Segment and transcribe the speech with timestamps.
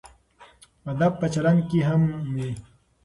[0.91, 2.01] ادب په چلند کې هم
[2.33, 2.51] وي.